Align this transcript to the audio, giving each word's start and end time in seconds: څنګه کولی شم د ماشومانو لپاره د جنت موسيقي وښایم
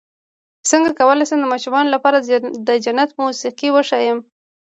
څنګه 0.69 0.91
کولی 0.99 1.23
شم 1.29 1.39
د 1.41 1.45
ماشومانو 1.53 1.93
لپاره 1.95 2.17
د 2.67 2.69
جنت 2.85 3.09
موسيقي 3.21 3.69
وښایم 3.71 4.19